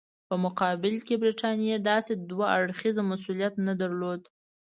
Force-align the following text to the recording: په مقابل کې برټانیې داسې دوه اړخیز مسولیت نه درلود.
په 0.27 0.35
مقابل 0.45 0.95
کې 1.05 1.15
برټانیې 1.23 1.75
داسې 1.89 2.13
دوه 2.29 2.45
اړخیز 2.57 2.95
مسولیت 3.11 3.53
نه 3.67 3.73
درلود. 3.81 4.21